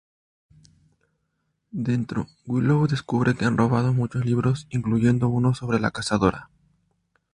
[1.89, 6.49] Dentro, Willow descubre que han robado muchos libros, incluyendo uno sobre la Cazadora.